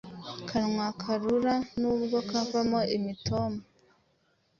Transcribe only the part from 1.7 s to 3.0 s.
nubwo kavamo